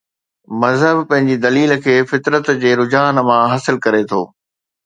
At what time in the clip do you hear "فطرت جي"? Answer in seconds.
2.11-2.71